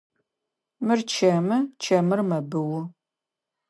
Мыр 0.85 0.99
чэмы, 1.13 1.57
чэмыр 1.83 2.19
мэбыу. 2.29 2.77